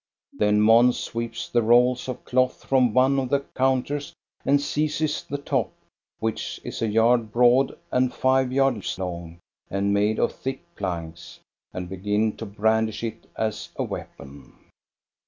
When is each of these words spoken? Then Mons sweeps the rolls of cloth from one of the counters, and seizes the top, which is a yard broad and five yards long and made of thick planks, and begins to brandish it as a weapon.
Then 0.33 0.61
Mons 0.61 0.97
sweeps 0.97 1.47
the 1.47 1.61
rolls 1.61 2.09
of 2.09 2.25
cloth 2.25 2.63
from 2.65 2.91
one 2.91 3.19
of 3.19 3.29
the 3.29 3.41
counters, 3.53 4.15
and 4.43 4.59
seizes 4.59 5.21
the 5.21 5.37
top, 5.37 5.71
which 6.17 6.59
is 6.63 6.81
a 6.81 6.87
yard 6.87 7.31
broad 7.31 7.77
and 7.91 8.11
five 8.11 8.51
yards 8.51 8.97
long 8.97 9.37
and 9.69 9.93
made 9.93 10.17
of 10.17 10.31
thick 10.31 10.63
planks, 10.75 11.39
and 11.71 11.87
begins 11.87 12.37
to 12.39 12.47
brandish 12.47 13.03
it 13.03 13.27
as 13.35 13.69
a 13.75 13.83
weapon. 13.83 14.55